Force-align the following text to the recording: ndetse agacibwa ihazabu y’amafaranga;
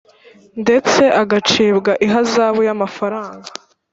ndetse 0.61 1.01
agacibwa 1.21 1.91
ihazabu 2.05 2.61
y’amafaranga; 2.67 3.47